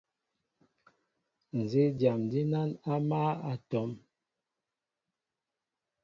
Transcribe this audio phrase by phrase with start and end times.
[1.59, 3.91] Nzí dyam dínán á mál a tóm,